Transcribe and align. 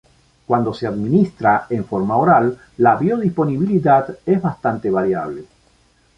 Cuando 0.47 0.73
se 0.73 0.87
administra 0.87 1.67
en 1.69 1.85
forma 1.85 2.15
oral 2.17 2.57
la 2.77 2.95
biodisponibilidad 2.95 4.17
es 4.25 4.41
bastante 4.41 4.89
variable. 4.89 5.45